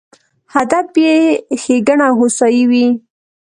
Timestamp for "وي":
2.69-2.87